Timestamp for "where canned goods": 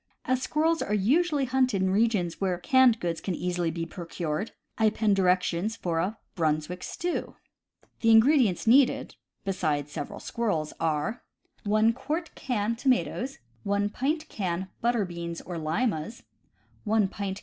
2.41-3.21